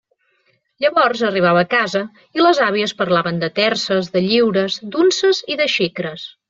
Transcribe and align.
Llavors 0.85 1.21
arribava 1.27 1.61
a 1.65 1.67
casa 1.75 2.01
i 2.39 2.43
les 2.47 2.63
àvies 2.69 2.97
parlaven 3.03 3.39
de 3.45 3.53
terces, 3.63 4.13
de 4.17 4.27
lliures, 4.31 4.83
d'unces 4.95 5.47
i 5.55 5.65
de 5.65 5.75
xicres. 5.81 6.31